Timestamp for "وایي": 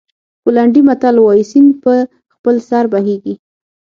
1.21-1.45